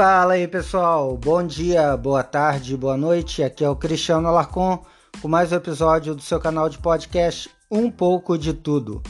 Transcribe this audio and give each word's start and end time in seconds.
Fala 0.00 0.32
aí 0.32 0.48
pessoal, 0.48 1.14
bom 1.14 1.46
dia, 1.46 1.94
boa 1.94 2.22
tarde, 2.22 2.74
boa 2.74 2.96
noite. 2.96 3.42
Aqui 3.42 3.62
é 3.62 3.68
o 3.68 3.76
Cristiano 3.76 4.28
Alarcon 4.28 4.82
com 5.20 5.28
mais 5.28 5.52
um 5.52 5.56
episódio 5.56 6.14
do 6.14 6.22
seu 6.22 6.40
canal 6.40 6.70
de 6.70 6.78
podcast 6.78 7.50
Um 7.70 7.90
pouco 7.90 8.38
de 8.38 8.54
Tudo. 8.54 9.02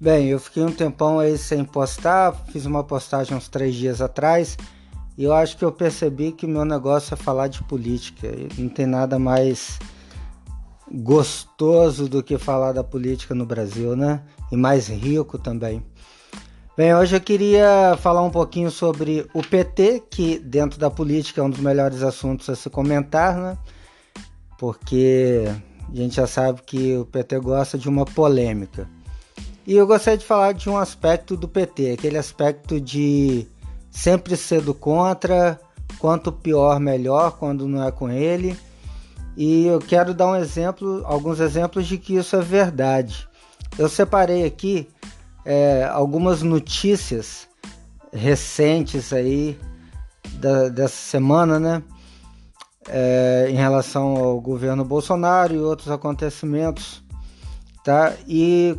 Bem, 0.00 0.28
eu 0.28 0.40
fiquei 0.40 0.62
um 0.62 0.72
tempão 0.72 1.18
aí 1.18 1.36
sem 1.36 1.62
postar, 1.66 2.32
fiz 2.50 2.64
uma 2.64 2.82
postagem 2.82 3.36
uns 3.36 3.46
três 3.46 3.74
dias 3.74 4.00
atrás 4.00 4.56
e 5.18 5.24
eu 5.24 5.34
acho 5.34 5.54
que 5.54 5.66
eu 5.66 5.70
percebi 5.70 6.32
que 6.32 6.46
meu 6.46 6.64
negócio 6.64 7.12
é 7.12 7.16
falar 7.18 7.48
de 7.48 7.62
política. 7.64 8.26
Não 8.56 8.70
tem 8.70 8.86
nada 8.86 9.18
mais 9.18 9.78
gostoso 10.90 12.08
do 12.08 12.22
que 12.22 12.38
falar 12.38 12.72
da 12.72 12.82
política 12.82 13.34
no 13.34 13.44
Brasil, 13.44 13.94
né? 13.94 14.22
E 14.50 14.56
mais 14.56 14.88
rico 14.88 15.36
também. 15.36 15.84
Bem, 16.74 16.94
hoje 16.94 17.14
eu 17.14 17.20
queria 17.20 17.98
falar 18.00 18.22
um 18.22 18.30
pouquinho 18.30 18.70
sobre 18.70 19.26
o 19.34 19.42
PT, 19.42 20.04
que 20.10 20.38
dentro 20.38 20.80
da 20.80 20.90
política 20.90 21.42
é 21.42 21.44
um 21.44 21.50
dos 21.50 21.60
melhores 21.60 22.02
assuntos 22.02 22.48
a 22.48 22.56
se 22.56 22.70
comentar, 22.70 23.36
né? 23.36 23.58
Porque 24.58 25.44
a 25.86 25.94
gente 25.94 26.16
já 26.16 26.26
sabe 26.26 26.62
que 26.62 26.96
o 26.96 27.04
PT 27.04 27.40
gosta 27.40 27.76
de 27.76 27.90
uma 27.90 28.06
polêmica. 28.06 28.88
E 29.66 29.76
eu 29.76 29.86
gostaria 29.86 30.16
de 30.16 30.24
falar 30.24 30.52
de 30.52 30.70
um 30.70 30.78
aspecto 30.78 31.36
do 31.36 31.46
PT, 31.46 31.90
aquele 31.90 32.16
aspecto 32.16 32.80
de 32.80 33.46
sempre 33.90 34.34
ser 34.34 34.62
do 34.62 34.72
contra, 34.72 35.60
quanto 35.98 36.32
pior 36.32 36.80
melhor 36.80 37.32
quando 37.32 37.68
não 37.68 37.86
é 37.86 37.92
com 37.92 38.08
ele. 38.08 38.58
E 39.36 39.66
eu 39.66 39.78
quero 39.78 40.14
dar 40.14 40.28
um 40.28 40.36
exemplo, 40.36 41.02
alguns 41.04 41.38
exemplos 41.38 41.86
de 41.86 41.98
que 41.98 42.14
isso 42.14 42.34
é 42.34 42.40
verdade. 42.40 43.28
Eu 43.78 43.90
separei 43.90 44.46
aqui 44.46 44.88
é, 45.44 45.88
algumas 45.90 46.42
notícias 46.42 47.48
recentes 48.12 49.12
aí 49.12 49.58
da, 50.34 50.68
dessa 50.68 50.96
semana, 50.96 51.58
né? 51.58 51.82
É, 52.88 53.46
em 53.48 53.54
relação 53.54 54.16
ao 54.16 54.40
governo 54.40 54.84
Bolsonaro 54.84 55.54
e 55.54 55.58
outros 55.58 55.88
acontecimentos, 55.88 57.02
tá? 57.84 58.12
E 58.26 58.76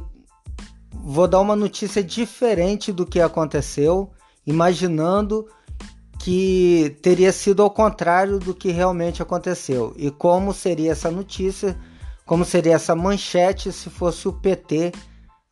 vou 0.91 1.27
dar 1.27 1.39
uma 1.39 1.55
notícia 1.55 2.03
diferente 2.03 2.91
do 2.91 3.05
que 3.05 3.21
aconteceu, 3.21 4.11
imaginando 4.45 5.47
que 6.19 6.97
teria 7.01 7.31
sido 7.31 7.61
ao 7.61 7.69
contrário 7.69 8.39
do 8.39 8.53
que 8.53 8.71
realmente 8.71 9.21
aconteceu. 9.21 9.93
E 9.97 10.11
como 10.11 10.53
seria 10.53 10.91
essa 10.91 11.09
notícia, 11.09 11.77
como 12.25 12.45
seria 12.45 12.75
essa 12.75 12.95
manchete 12.95 13.71
se 13.71 13.89
fosse 13.89 14.27
o 14.27 14.33
PT 14.33 14.91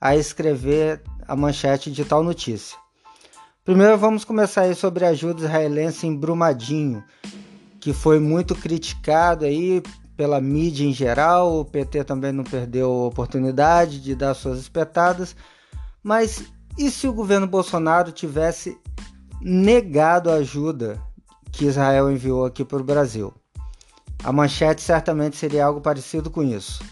a 0.02 0.16
escrever 0.16 1.04
a 1.28 1.36
manchete 1.36 1.92
de 1.92 2.04
tal 2.04 2.24
notícia. 2.24 2.76
Primeiro 3.64 3.96
vamos 4.00 4.26
começar 4.26 4.62
aí 4.62 4.74
sobre 4.74 5.06
a 5.06 5.10
ajuda 5.10 5.42
israelense 5.46 6.08
em 6.08 6.16
Brumadinho, 6.16 7.04
que 7.80 7.94
foi 7.94 8.20
muito 8.20 8.56
criticado 8.56 9.46
aí 9.46 9.84
pela 10.18 10.42
mídia 10.42 10.86
em 10.86 10.92
geral, 10.92 11.60
o 11.60 11.66
PT 11.66 12.04
também 12.04 12.32
não 12.32 12.44
perdeu 12.44 12.92
a 12.92 13.08
oportunidade 13.08 14.02
de 14.02 14.16
dar 14.16 14.34
suas 14.34 14.60
espetadas, 14.60 15.36
mas 16.04 16.44
e 16.78 16.90
se 16.90 17.08
o 17.08 17.14
governo 17.14 17.48
Bolsonaro 17.48 18.12
tivesse 18.12 18.78
negado 19.40 20.30
a 20.30 20.36
ajuda 20.36 21.00
que 21.52 21.66
Israel 21.66 22.12
enviou 22.12 22.46
aqui 22.46 22.66
para 22.66 22.80
o 22.80 22.84
Brasil? 22.84 23.34
A 24.24 24.32
manchete 24.32 24.82
certamente 24.82 25.36
seria 25.36 25.66
algo 25.66 25.82
parecido 25.82 26.30
com 26.30 26.44
isso. 26.44 26.84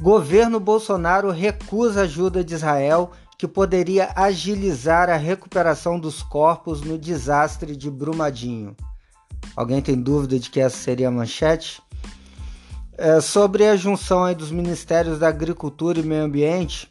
Governo 0.00 0.58
Bolsonaro 0.58 1.30
recusa 1.30 2.02
ajuda 2.02 2.42
de 2.42 2.54
Israel 2.54 3.10
que 3.36 3.46
poderia 3.46 4.10
agilizar 4.16 5.10
a 5.10 5.16
recuperação 5.16 6.00
dos 6.00 6.22
corpos 6.22 6.80
no 6.80 6.96
desastre 6.96 7.76
de 7.76 7.90
Brumadinho. 7.90 8.74
Alguém 9.54 9.82
tem 9.82 10.00
dúvida 10.00 10.38
de 10.38 10.48
que 10.48 10.58
essa 10.58 10.76
seria 10.78 11.08
a 11.08 11.10
manchete? 11.10 11.82
É, 12.96 13.20
sobre 13.20 13.66
a 13.66 13.76
junção 13.76 14.32
dos 14.32 14.50
Ministérios 14.50 15.18
da 15.18 15.28
Agricultura 15.28 16.00
e 16.00 16.02
Meio 16.02 16.24
Ambiente, 16.24 16.90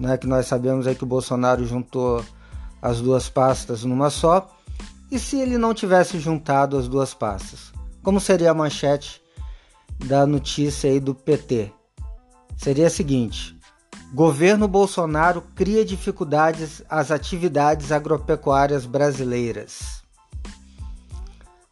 né, 0.00 0.16
que 0.16 0.26
nós 0.26 0.46
sabemos 0.46 0.86
é 0.86 0.94
que 0.94 1.04
o 1.04 1.06
Bolsonaro 1.06 1.66
juntou 1.66 2.24
as 2.80 2.98
duas 3.02 3.28
pastas 3.28 3.84
numa 3.84 4.08
só, 4.08 4.50
e 5.10 5.18
se 5.18 5.36
ele 5.36 5.58
não 5.58 5.74
tivesse 5.74 6.18
juntado 6.18 6.78
as 6.78 6.88
duas 6.88 7.12
pastas? 7.12 7.72
Como 8.02 8.18
seria 8.18 8.52
a 8.52 8.54
manchete 8.54 9.20
da 10.06 10.26
notícia 10.26 10.90
aí 10.90 10.98
do 10.98 11.14
PT? 11.14 11.70
Seria 12.56 12.86
a 12.86 12.90
seguinte: 12.90 13.56
governo 14.12 14.68
Bolsonaro 14.68 15.42
cria 15.54 15.84
dificuldades 15.84 16.82
às 16.88 17.10
atividades 17.10 17.90
agropecuárias 17.90 18.84
brasileiras. 18.84 20.02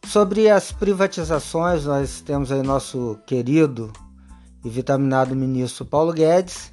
Sobre 0.06 0.48
as 0.48 0.72
privatizações, 0.72 1.84
nós 1.84 2.20
temos 2.20 2.50
aí 2.50 2.62
nosso 2.62 3.18
querido 3.26 3.92
e 4.64 4.68
vitaminado 4.68 5.36
ministro 5.36 5.84
Paulo 5.84 6.12
Guedes, 6.12 6.72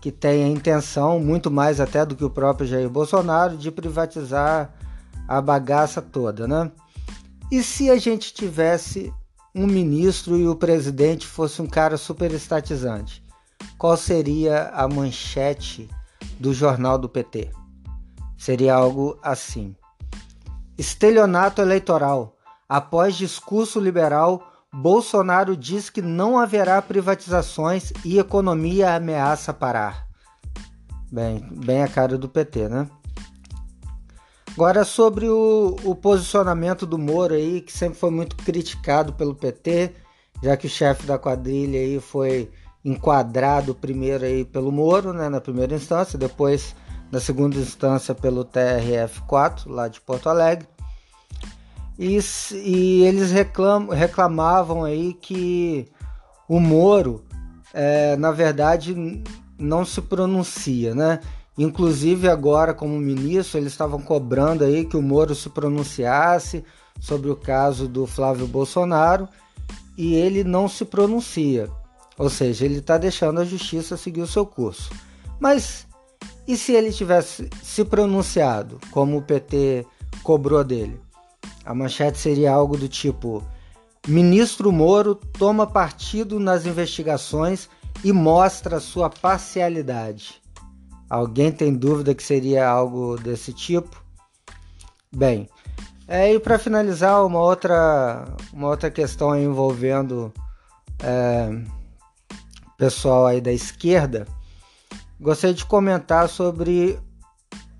que 0.00 0.10
tem 0.10 0.44
a 0.44 0.48
intenção, 0.48 1.20
muito 1.20 1.50
mais 1.50 1.78
até 1.78 2.06
do 2.06 2.16
que 2.16 2.24
o 2.24 2.30
próprio 2.30 2.66
Jair 2.66 2.88
Bolsonaro, 2.88 3.56
de 3.56 3.70
privatizar 3.70 4.72
a 5.28 5.40
bagaça 5.42 6.00
toda, 6.00 6.48
né? 6.48 6.72
E 7.52 7.62
se 7.62 7.90
a 7.90 7.98
gente 7.98 8.32
tivesse 8.32 9.12
um 9.54 9.66
ministro 9.66 10.36
e 10.36 10.48
o 10.48 10.56
presidente 10.56 11.26
fosse 11.26 11.60
um 11.60 11.66
cara 11.66 11.96
super 11.96 12.32
estatizante? 12.32 13.22
Qual 13.80 13.96
seria 13.96 14.68
a 14.74 14.86
manchete 14.86 15.88
do 16.38 16.52
jornal 16.52 16.98
do 16.98 17.08
PT? 17.08 17.50
Seria 18.36 18.74
algo 18.74 19.18
assim: 19.22 19.74
Estelionato 20.76 21.62
eleitoral. 21.62 22.36
Após 22.68 23.16
discurso 23.16 23.80
liberal, 23.80 24.52
Bolsonaro 24.70 25.56
diz 25.56 25.88
que 25.88 26.02
não 26.02 26.38
haverá 26.38 26.82
privatizações 26.82 27.90
e 28.04 28.18
economia 28.18 28.94
ameaça 28.94 29.52
parar. 29.52 30.06
Bem, 31.10 31.48
bem 31.50 31.82
a 31.82 31.88
cara 31.88 32.18
do 32.18 32.28
PT, 32.28 32.68
né? 32.68 32.86
Agora 34.52 34.84
sobre 34.84 35.26
o, 35.26 35.74
o 35.84 35.94
posicionamento 35.94 36.84
do 36.84 36.98
Moro 36.98 37.32
aí, 37.32 37.62
que 37.62 37.72
sempre 37.72 37.98
foi 37.98 38.10
muito 38.10 38.36
criticado 38.36 39.14
pelo 39.14 39.34
PT, 39.34 39.94
já 40.42 40.54
que 40.54 40.66
o 40.66 40.70
chefe 40.70 41.06
da 41.06 41.18
quadrilha 41.18 41.80
aí 41.80 41.98
foi 41.98 42.50
enquadrado 42.84 43.74
primeiro 43.74 44.24
aí 44.24 44.44
pelo 44.44 44.72
Moro, 44.72 45.12
né, 45.12 45.28
na 45.28 45.40
primeira 45.40 45.74
instância, 45.74 46.18
depois 46.18 46.74
na 47.10 47.20
segunda 47.20 47.56
instância 47.56 48.14
pelo 48.14 48.44
TRF4 48.44 49.66
lá 49.66 49.88
de 49.88 50.00
Porto 50.00 50.28
Alegre. 50.28 50.66
E, 51.98 52.18
e 52.54 53.02
eles 53.04 53.30
reclam, 53.30 53.88
reclamavam 53.88 54.84
aí 54.84 55.12
que 55.12 55.88
o 56.48 56.58
Moro, 56.58 57.24
é, 57.74 58.16
na 58.16 58.30
verdade, 58.30 59.22
não 59.58 59.84
se 59.84 60.00
pronuncia, 60.00 60.94
né? 60.94 61.20
Inclusive 61.58 62.28
agora, 62.28 62.72
como 62.72 62.98
ministro, 62.98 63.58
eles 63.58 63.72
estavam 63.72 64.00
cobrando 64.00 64.64
aí 64.64 64.86
que 64.86 64.96
o 64.96 65.02
Moro 65.02 65.34
se 65.34 65.50
pronunciasse 65.50 66.64
sobre 66.98 67.30
o 67.30 67.36
caso 67.36 67.86
do 67.86 68.06
Flávio 68.06 68.46
Bolsonaro 68.46 69.28
e 69.96 70.14
ele 70.14 70.42
não 70.42 70.68
se 70.68 70.86
pronuncia. 70.86 71.68
Ou 72.20 72.28
seja, 72.28 72.66
ele 72.66 72.80
está 72.80 72.98
deixando 72.98 73.40
a 73.40 73.46
justiça 73.46 73.96
seguir 73.96 74.20
o 74.20 74.26
seu 74.26 74.44
curso. 74.44 74.90
Mas 75.40 75.86
e 76.46 76.54
se 76.54 76.72
ele 76.72 76.92
tivesse 76.92 77.48
se 77.62 77.82
pronunciado, 77.82 78.78
como 78.90 79.16
o 79.16 79.22
PT 79.22 79.86
cobrou 80.22 80.62
dele? 80.62 81.00
A 81.64 81.74
manchete 81.74 82.18
seria 82.18 82.52
algo 82.52 82.76
do 82.76 82.88
tipo: 82.88 83.42
Ministro 84.06 84.70
Moro 84.70 85.14
toma 85.14 85.66
partido 85.66 86.38
nas 86.38 86.66
investigações 86.66 87.70
e 88.04 88.12
mostra 88.12 88.80
sua 88.80 89.08
parcialidade. 89.08 90.42
Alguém 91.08 91.50
tem 91.50 91.72
dúvida 91.72 92.14
que 92.14 92.22
seria 92.22 92.68
algo 92.68 93.16
desse 93.16 93.54
tipo? 93.54 93.98
Bem, 95.10 95.48
é, 96.06 96.34
e 96.34 96.38
para 96.38 96.58
finalizar, 96.58 97.24
uma 97.24 97.40
outra, 97.40 98.26
uma 98.52 98.68
outra 98.68 98.90
questão 98.90 99.34
envolvendo 99.40 100.30
é, 101.02 101.79
pessoal 102.80 103.26
aí 103.26 103.42
da 103.42 103.52
esquerda, 103.52 104.26
gostaria 105.20 105.54
de 105.54 105.66
comentar 105.66 106.30
sobre 106.30 106.98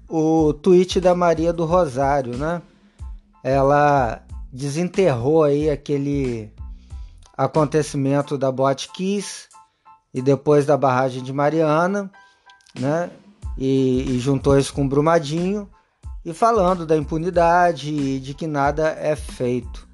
o 0.07 0.53
tweet 0.53 1.01
da 1.01 1.15
Maria 1.15 1.55
do 1.55 1.65
Rosário, 1.65 2.37
né? 2.37 2.61
Ela 3.43 4.23
desenterrou 4.53 5.43
aí 5.43 5.71
aquele 5.71 6.53
acontecimento 7.35 8.37
da 8.37 8.53
Botkiss 8.53 9.49
e 10.13 10.21
depois 10.21 10.67
da 10.67 10.77
barragem 10.77 11.23
de 11.23 11.33
Mariana, 11.33 12.11
né? 12.79 13.09
E, 13.57 14.05
e 14.07 14.19
juntou 14.19 14.59
isso 14.59 14.75
com 14.75 14.87
Brumadinho 14.87 15.67
e 16.23 16.35
falando 16.35 16.85
da 16.85 16.95
impunidade 16.95 17.91
e 17.91 18.21
de 18.21 18.35
que 18.35 18.47
nada 18.47 18.91
é 19.01 19.17
feito. 19.17 19.89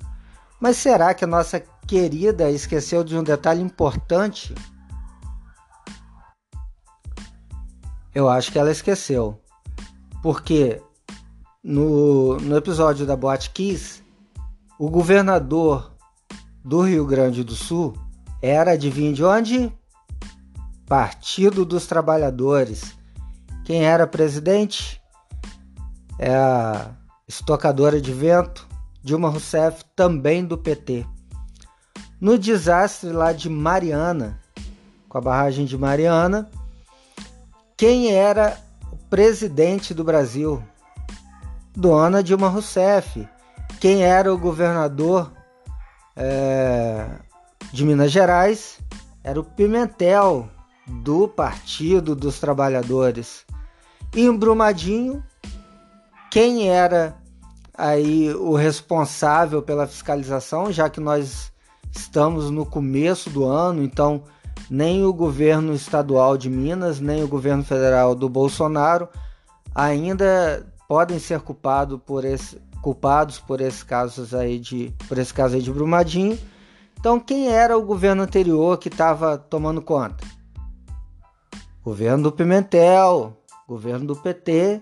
Mas 0.61 0.79
será 0.79 1.15
que 1.15 1.23
a 1.23 1.29
nossa 1.29 1.63
querida 1.87 2.51
esqueceu 2.51 3.05
de 3.05 3.17
um 3.17 3.23
detalhe 3.23 3.63
importante? 3.63 4.53
Eu 8.17 8.31
acho 8.31 8.51
que 8.51 8.59
ela 8.59 8.71
esqueceu. 8.71 9.39
Porque 10.23 10.81
no, 11.63 12.39
no 12.39 12.57
episódio 12.57 13.05
da 13.05 13.15
Boate 13.15 13.51
Kiss, 13.51 14.03
o 14.79 14.89
governador 14.89 15.93
do 16.65 16.81
Rio 16.81 17.05
Grande 17.05 17.45
do 17.45 17.55
Sul 17.55 17.93
era, 18.41 18.71
adivinha 18.71 19.13
de 19.13 19.23
onde? 19.23 19.71
Partido 20.87 21.63
dos 21.63 21.87
Trabalhadores. 21.87 22.97
Quem 23.67 23.85
era 23.85 24.07
presidente? 24.07 24.99
É 26.19 26.35
a 26.35 26.93
estocadora 27.29 28.01
de 28.01 28.15
vento, 28.15 28.67
Dilma 29.03 29.29
Rousseff, 29.29 29.85
também 29.95 30.43
do 30.43 30.57
PT. 30.57 31.05
No 32.19 32.39
desastre 32.39 33.11
lá 33.11 33.35
de 33.35 33.51
Mariana, 33.51 34.41
com 35.07 35.19
a 35.19 35.21
barragem 35.21 35.67
de 35.67 35.77
Mariana, 35.77 36.51
quem 37.77 38.11
era 38.11 38.57
o 38.91 38.97
presidente 38.97 39.93
do 39.93 40.03
Brasil? 40.03 40.63
Dona 41.77 42.23
Dilma 42.23 42.49
Rousseff. 42.49 43.29
Quem 43.79 44.03
era 44.03 44.33
o 44.33 44.39
governador 44.39 45.31
é, 46.17 47.07
de 47.73 47.85
Minas 47.85 48.11
Gerais? 48.11 48.79
Era 49.23 49.39
o 49.39 49.45
Pimentel, 49.45 50.49
do 50.87 51.29
Partido 51.29 52.15
dos 52.15 52.39
Trabalhadores. 52.39 53.45
E 54.15 54.25
em 54.25 54.35
Brumadinho, 54.35 55.23
quem 56.31 56.71
era 56.71 57.17
aí 57.77 58.33
o 58.33 58.55
responsável 58.55 59.61
pela 59.61 59.87
fiscalização, 59.87 60.73
já 60.73 60.89
que 60.89 61.01
nós 61.01 61.53
estamos 61.95 62.51
no 62.51 62.65
começo 62.65 63.29
do 63.29 63.45
ano, 63.45 63.83
então 63.83 64.25
nem 64.71 65.05
o 65.05 65.13
governo 65.13 65.73
estadual 65.75 66.37
de 66.37 66.51
Minas, 66.51 67.01
nem 67.01 67.23
o 67.23 67.29
governo 67.29 67.65
federal 67.65 68.15
do 68.15 68.29
Bolsonaro 68.29 69.09
ainda 69.75 70.67
podem 70.89 71.19
ser 71.19 71.41
culpado 71.41 71.99
por 71.99 72.25
esse, 72.25 72.61
culpados 72.81 73.39
por 73.39 73.61
esses 73.61 73.83
casos 73.83 74.35
aí 74.35 74.59
de 74.59 74.95
por 75.09 75.19
esse 75.19 75.33
caso 75.33 75.55
aí 75.55 75.63
de 75.63 75.73
Brumadinho. 75.73 76.39
Então 76.99 77.21
quem 77.21 77.49
era 77.49 77.77
o 77.77 77.83
governo 77.83 78.23
anterior 78.23 78.79
que 78.79 78.89
estava 78.89 79.37
tomando 79.37 79.83
conta? 79.83 80.25
Governo 81.85 82.25
do 82.25 82.33
Pimentel, 82.33 83.37
governo 83.69 84.07
do 84.07 84.17
PT 84.17 84.81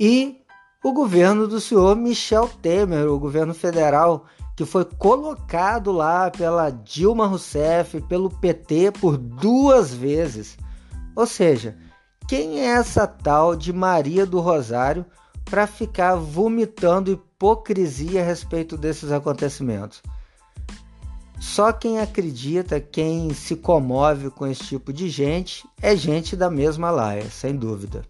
e 0.00 0.40
o 0.82 0.92
governo 0.92 1.48
do 1.48 1.60
senhor 1.60 1.96
Michel 1.96 2.48
Temer, 2.62 3.08
o 3.08 3.18
governo 3.18 3.54
federal 3.54 4.26
que 4.56 4.64
foi 4.64 4.84
colocado 4.84 5.90
lá 5.90 6.30
pela 6.30 6.70
Dilma 6.70 7.26
Rousseff, 7.26 8.00
pelo 8.02 8.30
PT 8.30 8.92
por 8.92 9.16
duas 9.16 9.92
vezes. 9.92 10.56
Ou 11.16 11.26
seja, 11.26 11.76
quem 12.28 12.60
é 12.60 12.66
essa 12.66 13.06
tal 13.06 13.56
de 13.56 13.72
Maria 13.72 14.24
do 14.24 14.40
Rosário 14.40 15.04
para 15.44 15.66
ficar 15.66 16.14
vomitando 16.14 17.12
hipocrisia 17.12 18.22
a 18.22 18.24
respeito 18.24 18.76
desses 18.76 19.10
acontecimentos? 19.10 20.02
Só 21.40 21.72
quem 21.72 21.98
acredita, 21.98 22.80
quem 22.80 23.34
se 23.34 23.56
comove 23.56 24.30
com 24.30 24.46
esse 24.46 24.64
tipo 24.64 24.92
de 24.92 25.10
gente, 25.10 25.68
é 25.82 25.94
gente 25.94 26.36
da 26.36 26.48
mesma 26.48 26.90
laia, 26.90 27.28
sem 27.28 27.54
dúvida. 27.54 28.02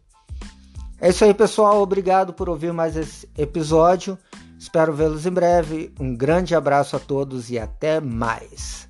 É 1.01 1.09
isso 1.09 1.25
aí, 1.25 1.35
pessoal. 1.35 1.83
Obrigado 1.83 2.33
por 2.33 2.49
ouvir 2.49 2.73
mais 2.73 2.97
esse 2.97 3.29
episódio. 3.37 4.17
Espero 4.59 4.93
vê-los 4.93 5.27
em 5.27 5.31
breve. 5.31 5.93
Um 5.99 6.15
grande 6.15 6.55
abraço 6.55 6.97
a 6.97 6.99
todos 6.99 7.51
e 7.51 7.59
até 7.59 8.01
mais. 8.01 8.89